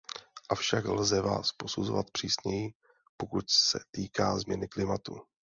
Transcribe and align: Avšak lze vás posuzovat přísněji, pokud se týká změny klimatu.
Avšak 0.49 0.85
lze 0.85 1.21
vás 1.21 1.51
posuzovat 1.53 2.11
přísněji, 2.11 2.73
pokud 3.17 3.49
se 3.49 3.79
týká 3.91 4.39
změny 4.39 4.67
klimatu. 4.67 5.21